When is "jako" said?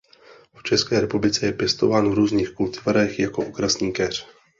3.19-3.45